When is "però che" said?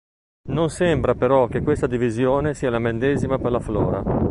1.13-1.61